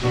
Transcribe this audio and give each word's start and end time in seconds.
Hello, 0.00 0.08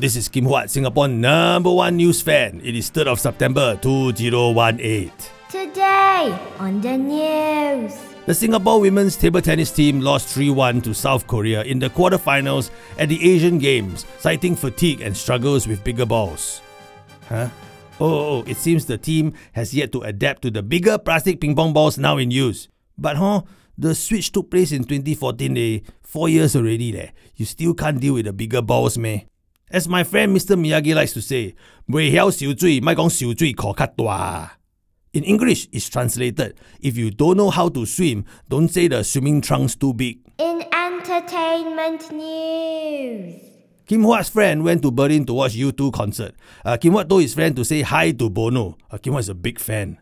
this 0.00 0.16
is 0.16 0.26
Kim 0.28 0.46
Huat, 0.46 0.68
Singapore 0.70 1.06
number 1.06 1.70
one 1.70 1.94
news 1.96 2.22
fan. 2.22 2.60
It 2.64 2.74
is 2.74 2.90
3rd 2.90 3.06
of 3.06 3.20
September 3.20 3.78
2018. 3.80 5.12
Today 5.48 6.36
on 6.58 6.80
the 6.80 6.98
news. 6.98 7.94
The 8.26 8.34
Singapore 8.34 8.80
women's 8.80 9.14
table 9.14 9.40
tennis 9.40 9.70
team 9.70 10.00
lost 10.00 10.26
3 10.34 10.50
1 10.50 10.80
to 10.80 10.92
South 10.92 11.28
Korea 11.28 11.62
in 11.62 11.78
the 11.78 11.88
quarterfinals 11.88 12.70
at 12.98 13.08
the 13.08 13.32
Asian 13.32 13.58
Games, 13.58 14.04
citing 14.18 14.56
fatigue 14.56 15.02
and 15.02 15.16
struggles 15.16 15.68
with 15.68 15.84
bigger 15.84 16.04
balls. 16.04 16.62
Huh? 17.28 17.48
Oh, 17.98 18.42
it 18.46 18.58
seems 18.58 18.84
the 18.84 18.98
team 18.98 19.32
has 19.52 19.72
yet 19.72 19.90
to 19.92 20.02
adapt 20.02 20.42
to 20.42 20.50
the 20.50 20.62
bigger 20.62 20.98
plastic 20.98 21.40
ping 21.40 21.56
pong 21.56 21.72
balls 21.72 21.96
now 21.96 22.18
in 22.18 22.30
use. 22.30 22.68
But 22.98 23.16
huh, 23.16 23.42
the 23.78 23.94
switch 23.94 24.32
took 24.32 24.50
place 24.50 24.70
in 24.70 24.84
2014, 24.84 25.56
eh? 25.56 25.78
Four 26.02 26.28
years 26.28 26.54
already, 26.56 26.92
leh. 26.92 27.10
You 27.36 27.46
still 27.46 27.72
can't 27.72 27.98
deal 27.98 28.14
with 28.14 28.26
the 28.26 28.34
bigger 28.34 28.60
balls, 28.60 28.98
meh? 28.98 29.20
As 29.70 29.88
my 29.88 30.04
friend 30.04 30.36
Mr. 30.36 30.56
Miyagi 30.60 30.94
likes 30.94 31.14
to 31.14 31.22
say, 31.22 31.54
In 35.12 35.24
English, 35.24 35.68
it's 35.72 35.88
translated, 35.88 36.60
if 36.80 36.96
you 36.98 37.10
don't 37.10 37.36
know 37.38 37.50
how 37.50 37.68
to 37.70 37.86
swim, 37.86 38.26
don't 38.48 38.68
say 38.68 38.88
the 38.88 39.02
swimming 39.04 39.40
trunk's 39.40 39.74
too 39.74 39.94
big. 39.94 40.18
In 40.38 40.64
entertainment 40.72 42.12
news. 42.12 43.45
Kim 43.86 44.02
Huat's 44.02 44.28
friend 44.28 44.64
went 44.64 44.82
to 44.82 44.90
Berlin 44.90 45.24
to 45.26 45.32
watch 45.32 45.54
U2 45.54 45.92
concert. 45.92 46.34
Uh, 46.64 46.76
Kim 46.76 46.92
Huat 46.92 47.08
told 47.08 47.22
his 47.22 47.34
friend 47.34 47.54
to 47.54 47.64
say 47.64 47.82
hi 47.82 48.10
to 48.10 48.28
Bono. 48.28 48.76
Uh, 48.90 48.98
Kim 48.98 49.12
Huat 49.14 49.20
is 49.20 49.28
a 49.28 49.34
big 49.34 49.60
fan. 49.60 49.98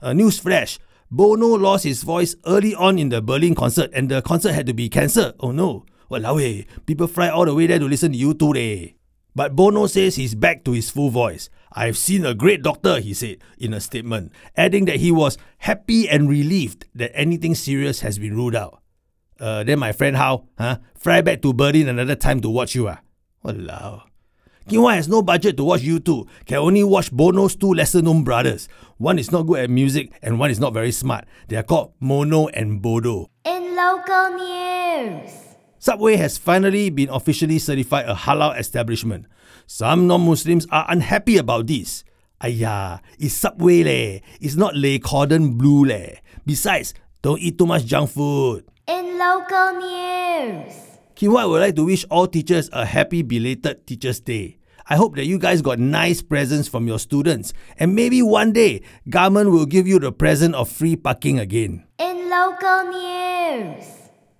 Uh, 0.00 0.14
news 0.14 0.38
flash. 0.38 0.78
Bono 1.10 1.48
lost 1.48 1.84
his 1.84 2.02
voice 2.02 2.34
early 2.46 2.74
on 2.74 2.98
in 2.98 3.10
the 3.10 3.20
Berlin 3.20 3.54
concert 3.54 3.90
and 3.92 4.08
the 4.08 4.22
concert 4.22 4.52
had 4.52 4.66
to 4.66 4.72
be 4.72 4.88
cancelled. 4.88 5.34
Oh 5.38 5.50
no. 5.50 5.84
Walao 6.10 6.40
eh, 6.40 6.64
people 6.86 7.06
fly 7.06 7.28
all 7.28 7.44
the 7.44 7.54
way 7.54 7.66
there 7.66 7.78
to 7.78 7.84
listen 7.84 8.12
to 8.12 8.18
U2 8.18 8.54
leh. 8.54 8.92
But 9.34 9.54
Bono 9.54 9.86
says 9.86 10.16
he's 10.16 10.34
back 10.34 10.64
to 10.64 10.72
his 10.72 10.88
full 10.88 11.10
voice. 11.10 11.50
I've 11.72 11.98
seen 11.98 12.24
a 12.24 12.32
great 12.32 12.62
doctor, 12.62 13.00
he 13.00 13.12
said 13.12 13.36
in 13.58 13.74
a 13.74 13.80
statement, 13.80 14.32
adding 14.56 14.86
that 14.86 14.96
he 14.96 15.12
was 15.12 15.36
happy 15.58 16.08
and 16.08 16.26
relieved 16.26 16.86
that 16.94 17.12
anything 17.12 17.54
serious 17.54 18.00
has 18.00 18.18
been 18.18 18.34
ruled 18.34 18.54
out. 18.54 18.80
Uh, 19.38 19.62
then 19.62 19.78
my 19.78 19.92
friend 19.92 20.16
How, 20.16 20.44
huh? 20.58 20.78
Fly 20.94 21.20
back 21.20 21.42
to 21.42 21.52
Berlin 21.52 21.86
another 21.86 22.14
time 22.14 22.40
to 22.40 22.48
watch 22.48 22.74
you, 22.74 22.88
ah? 22.88 23.00
Walao. 23.44 24.02
Huat 24.68 24.96
has 24.96 25.08
no 25.08 25.22
budget 25.22 25.56
to 25.56 25.64
watch 25.64 25.82
U2, 25.82 26.26
can 26.44 26.58
only 26.58 26.82
watch 26.82 27.12
Bono's 27.12 27.54
two 27.54 27.72
lesser 27.72 28.02
known 28.02 28.24
brothers. 28.24 28.68
One 28.98 29.18
is 29.18 29.30
not 29.30 29.42
good 29.42 29.60
at 29.60 29.70
music 29.70 30.10
and 30.22 30.40
one 30.40 30.50
is 30.50 30.58
not 30.58 30.74
very 30.74 30.90
smart. 30.90 31.26
They 31.46 31.56
are 31.56 31.62
called 31.62 31.92
Mono 32.00 32.48
and 32.48 32.82
Bodo. 32.82 33.30
In 33.44 33.76
local 33.76 34.30
news. 34.36 35.30
Subway 35.78 36.16
has 36.16 36.36
finally 36.36 36.90
been 36.90 37.10
officially 37.10 37.60
certified 37.60 38.08
a 38.08 38.14
halal 38.14 38.58
establishment. 38.58 39.26
Some 39.68 40.08
non-Muslims 40.08 40.66
are 40.72 40.86
unhappy 40.88 41.36
about 41.36 41.68
this. 41.68 42.02
Ayah, 42.42 42.98
it's 43.20 43.34
Subway 43.34 43.84
leh. 43.84 44.18
It's 44.40 44.56
not 44.56 44.74
Le 44.74 44.98
Cordon 44.98 45.56
Bleu 45.56 45.84
leh. 45.84 46.16
Besides, 46.44 46.92
don't 47.22 47.40
eat 47.40 47.56
too 47.56 47.66
much 47.66 47.84
junk 47.86 48.10
food. 48.10 48.64
In 48.88 49.16
local 49.16 49.78
news. 49.78 50.95
Huat 51.24 51.48
would 51.48 51.60
like 51.60 51.76
to 51.76 51.84
wish 51.84 52.04
all 52.10 52.26
teachers 52.26 52.68
a 52.74 52.84
happy 52.84 53.22
belated 53.22 53.86
Teachers' 53.86 54.20
Day. 54.20 54.58
I 54.88 54.96
hope 54.96 55.16
that 55.16 55.24
you 55.24 55.38
guys 55.38 55.62
got 55.62 55.78
nice 55.78 56.20
presents 56.20 56.68
from 56.68 56.86
your 56.86 56.98
students 56.98 57.54
and 57.78 57.94
maybe 57.94 58.20
one 58.20 58.52
day 58.52 58.82
government 59.08 59.50
will 59.50 59.64
give 59.64 59.88
you 59.88 59.98
the 59.98 60.12
present 60.12 60.54
of 60.54 60.68
free 60.68 60.94
parking 60.94 61.40
again. 61.40 61.84
In 61.98 62.28
local 62.28 62.92
news. 62.92 63.84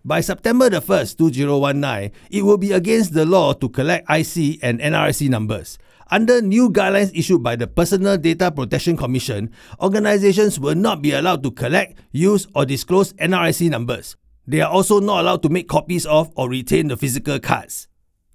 By 0.04 0.20
September 0.20 0.70
the 0.70 0.80
1st, 0.80 1.18
2019, 1.18 2.12
it 2.30 2.42
will 2.44 2.58
be 2.58 2.70
against 2.70 3.14
the 3.14 3.24
law 3.24 3.54
to 3.54 3.68
collect 3.68 4.06
IC 4.08 4.60
and 4.62 4.78
NRIC 4.78 5.30
numbers. 5.30 5.78
Under 6.12 6.40
new 6.40 6.70
guidelines 6.70 7.10
issued 7.12 7.42
by 7.42 7.56
the 7.56 7.66
Personal 7.66 8.16
Data 8.16 8.52
Protection 8.52 8.96
Commission, 8.96 9.50
organizations 9.80 10.60
will 10.60 10.76
not 10.76 11.02
be 11.02 11.10
allowed 11.10 11.42
to 11.42 11.50
collect, 11.50 11.98
use, 12.12 12.46
or 12.54 12.64
disclose 12.64 13.14
NRIC 13.14 13.68
numbers. 13.70 14.14
They 14.46 14.60
are 14.60 14.70
also 14.70 15.00
not 15.00 15.20
allowed 15.20 15.42
to 15.42 15.48
make 15.48 15.68
copies 15.68 16.06
of 16.06 16.30
or 16.36 16.48
retain 16.48 16.88
the 16.88 16.96
physical 16.96 17.38
cards. 17.40 17.88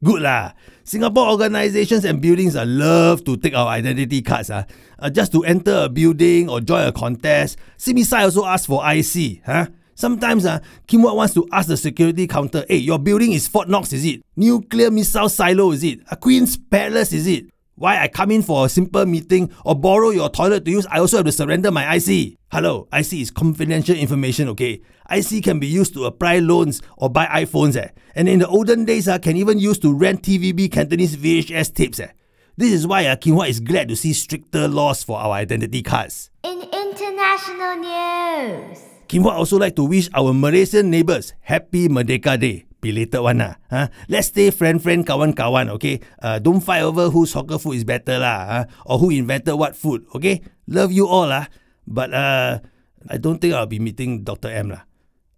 Good 0.04 0.24
lah. 0.24 0.54
Singapore 0.84 1.30
organizations 1.30 2.06
and 2.06 2.22
buildings 2.22 2.56
are 2.56 2.66
love 2.66 3.24
to 3.26 3.38
take 3.38 3.54
our 3.54 3.68
identity 3.68 4.22
cards 4.22 4.50
uh, 4.50 4.64
uh, 4.98 5.10
just 5.10 5.32
to 5.32 5.44
enter 5.46 5.86
a 5.86 5.90
building 5.90 6.50
or 6.50 6.60
join 6.60 6.88
a 6.88 6.92
contest. 6.92 7.58
CMISI 7.78 8.24
also 8.24 8.46
asks 8.46 8.66
for 8.66 8.82
IC. 8.84 9.46
Huh? 9.46 9.68
Sometimes 9.94 10.46
uh, 10.48 10.60
Kim 10.88 11.02
Huat 11.02 11.16
wants 11.16 11.36
to 11.36 11.48
ask 11.52 11.68
the 11.68 11.78
security 11.78 12.26
counter, 12.26 12.66
hey, 12.68 12.78
your 12.78 12.98
building 12.98 13.34
is 13.34 13.48
Fort 13.48 13.70
Knox, 13.70 13.94
is 13.94 14.04
it? 14.04 14.24
Nuclear 14.36 14.90
missile 14.90 15.30
silo, 15.30 15.72
is 15.72 15.84
it? 15.84 16.00
A 16.10 16.16
Queen's 16.16 16.58
Palace, 16.58 17.14
is 17.14 17.28
it? 17.28 17.46
Why 17.82 17.98
I 17.98 18.10
come 18.10 18.30
in 18.30 18.44
for 18.44 18.68
a 18.68 18.70
simple 18.70 19.08
meeting 19.08 19.52
or 19.66 19.74
borrow 19.74 20.12
your 20.12 20.30
toilet 20.30 20.66
to 20.66 20.72
use, 20.72 20.86
I 20.92 21.00
also 21.00 21.18
have 21.18 21.26
to 21.26 21.32
surrender 21.32 21.72
my 21.72 21.96
IC. 21.96 22.38
Hello, 22.52 22.88
IC 22.94 23.14
is 23.14 23.32
confidential 23.32 23.96
information, 23.96 24.48
okay? 24.50 24.82
IC 25.10 25.44
can 25.44 25.58
be 25.58 25.66
used 25.66 25.96
to 25.96 26.06
apply 26.06 26.38
loans 26.38 26.84
or 26.98 27.10
buy 27.10 27.26
iPhones, 27.26 27.76
eh? 27.76 27.88
And 28.14 28.30
in 28.30 28.38
the 28.38 28.48
olden 28.48 28.86
days, 28.86 29.08
uh, 29.08 29.18
can 29.18 29.36
even 29.36 29.58
use 29.58 29.80
to 29.80 29.92
rent 29.92 30.22
TVB 30.22 30.72
Cantonese 30.72 31.18
VHS 31.18 31.74
tapes, 31.74 32.00
eh? 32.00 32.10
This 32.56 32.72
is 32.72 32.86
why 32.86 33.08
uh, 33.08 33.16
Kim 33.16 33.34
Huat 33.34 33.50
is 33.50 33.60
glad 33.60 33.88
to 33.88 33.96
see 33.96 34.14
stricter 34.14 34.68
laws 34.68 35.04
for 35.04 35.18
our 35.18 35.32
identity 35.32 35.82
cards. 35.82 36.30
In 36.44 36.62
international 36.62 37.78
news. 37.78 38.78
Kim 39.08 39.24
Huat 39.24 39.34
also 39.34 39.58
like 39.58 39.76
to 39.78 39.86
wish 39.86 40.08
our 40.14 40.36
Malaysian 40.36 40.92
neighbours 40.92 41.34
happy 41.40 41.90
Merdeka 41.90 42.40
Day. 42.40 42.66
Belated 42.82 43.22
one 43.22 43.38
lah. 43.38 43.62
Huh? 43.70 43.88
Let's 44.10 44.34
stay 44.34 44.50
friend-friend, 44.50 45.06
kawan-kawan, 45.06 45.70
okay? 45.78 46.02
Uh, 46.18 46.42
don't 46.42 46.66
fight 46.66 46.82
over 46.82 47.14
whose 47.14 47.32
hawker 47.32 47.62
food 47.62 47.78
is 47.78 47.86
better 47.86 48.18
lah. 48.18 48.40
Huh? 48.50 48.64
Or 48.90 48.96
who 48.98 49.14
invented 49.14 49.54
what 49.54 49.78
food, 49.78 50.10
okay? 50.18 50.42
Love 50.66 50.90
you 50.92 51.06
all 51.06 51.30
lah. 51.30 51.46
But 51.86 52.10
uh, 52.10 52.60
I 53.06 53.18
don't 53.22 53.38
think 53.38 53.54
I'll 53.54 53.70
be 53.70 53.78
meeting 53.78 54.26
Dr. 54.26 54.50
M 54.50 54.74
lah. 54.74 54.90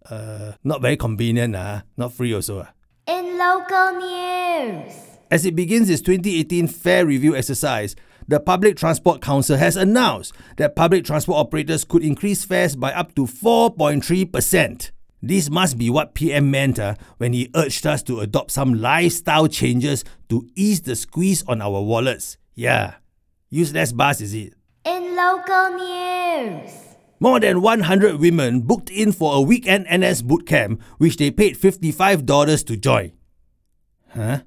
Uh, 0.08 0.56
not 0.64 0.80
very 0.80 0.96
convenient 0.96 1.52
lah. 1.52 1.84
Not 2.00 2.16
free 2.16 2.32
also 2.32 2.64
lah. 2.64 2.72
In 3.04 3.36
local 3.36 4.00
news. 4.00 5.20
As 5.30 5.44
it 5.44 5.52
begins 5.52 5.92
its 5.92 6.00
2018 6.00 6.68
fare 6.68 7.04
review 7.04 7.36
exercise, 7.36 7.96
the 8.28 8.40
Public 8.40 8.76
Transport 8.76 9.20
Council 9.20 9.56
has 9.56 9.76
announced 9.76 10.32
that 10.56 10.76
public 10.76 11.04
transport 11.04 11.36
operators 11.36 11.84
could 11.84 12.02
increase 12.02 12.44
fares 12.44 12.76
by 12.76 12.92
up 12.92 13.14
to 13.16 13.26
4.3%. 13.26 14.93
This 15.24 15.48
must 15.48 15.78
be 15.78 15.88
what 15.88 16.12
PM 16.12 16.50
meant 16.50 16.78
uh, 16.78 16.96
when 17.16 17.32
he 17.32 17.48
urged 17.56 17.86
us 17.86 18.02
to 18.02 18.20
adopt 18.20 18.50
some 18.50 18.74
lifestyle 18.74 19.48
changes 19.48 20.04
to 20.28 20.46
ease 20.54 20.82
the 20.82 20.94
squeeze 20.94 21.42
on 21.48 21.62
our 21.62 21.80
wallets. 21.80 22.36
Yeah. 22.54 22.96
Use 23.48 23.72
less 23.72 23.92
bus, 23.92 24.20
is 24.20 24.34
it? 24.34 24.52
In 24.84 25.16
local 25.16 25.80
news. 25.80 26.70
More 27.20 27.40
than 27.40 27.62
100 27.62 28.20
women 28.20 28.60
booked 28.60 28.90
in 28.90 29.12
for 29.12 29.34
a 29.34 29.40
weekend 29.40 29.86
NS 29.90 30.20
boot 30.20 30.46
camp, 30.46 30.82
which 30.98 31.16
they 31.16 31.30
paid 31.30 31.56
$55 31.56 32.66
to 32.66 32.76
join. 32.76 33.12
Huh? 34.12 34.40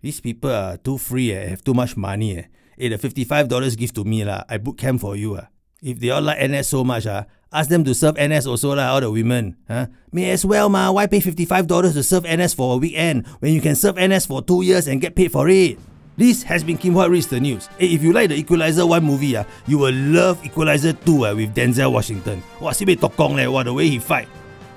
These 0.00 0.20
people 0.20 0.50
are 0.50 0.78
too 0.78 0.96
free, 0.96 1.32
eh? 1.32 1.48
have 1.48 1.62
too 1.62 1.74
much 1.74 1.98
money. 1.98 2.38
Eh? 2.38 2.44
Hey, 2.78 2.88
the 2.88 2.96
$55 2.96 3.76
give 3.76 3.92
to 3.92 4.04
me 4.04 4.24
lah. 4.24 4.44
I 4.48 4.56
book 4.56 4.78
camp 4.78 5.02
for 5.02 5.16
you 5.16 5.36
ah. 5.36 5.48
If 5.82 6.00
they 6.00 6.08
all 6.08 6.22
like 6.22 6.40
NS 6.40 6.68
so 6.68 6.82
much 6.82 7.06
ah, 7.06 7.26
ask 7.54 7.70
them 7.70 7.86
to 7.86 7.94
serve 7.94 8.18
NS 8.18 8.50
also 8.50 8.74
lah, 8.74 8.92
all 8.92 9.00
the 9.00 9.10
women. 9.10 9.54
Huh? 9.70 9.86
May 10.10 10.34
as 10.34 10.44
well 10.44 10.68
ma, 10.68 10.90
why 10.90 11.06
pay 11.06 11.22
$55 11.22 11.94
to 11.94 12.02
serve 12.02 12.26
NS 12.26 12.52
for 12.52 12.74
a 12.74 12.76
weekend 12.76 13.26
when 13.38 13.54
you 13.54 13.62
can 13.62 13.78
serve 13.78 13.94
NS 13.94 14.26
for 14.26 14.42
two 14.42 14.60
years 14.66 14.90
and 14.90 15.00
get 15.00 15.14
paid 15.14 15.30
for 15.30 15.48
it? 15.48 15.78
This 16.18 16.42
has 16.44 16.62
been 16.62 16.78
Kim 16.78 16.94
Huat 16.94 17.10
Reads 17.10 17.26
the 17.26 17.40
News. 17.40 17.66
Hey, 17.78 17.94
if 17.94 18.02
you 18.02 18.12
like 18.12 18.28
the 18.30 18.36
Equalizer 18.36 18.86
1 18.86 19.02
movie, 19.02 19.34
ah, 19.38 19.46
you 19.66 19.78
will 19.78 19.94
love 19.94 20.38
Equalizer 20.46 20.92
2 20.92 21.26
ah, 21.26 21.34
with 21.34 21.54
Denzel 21.54 21.90
Washington. 21.90 22.42
Wow, 22.60 22.70
sibei 22.70 22.98
tokong 22.98 23.34
leh, 23.34 23.46
wow, 23.46 23.62
the 23.62 23.74
way 23.74 23.88
he 23.88 23.98
fight. 23.98 24.28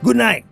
Good 0.01 0.17
night. 0.17 0.45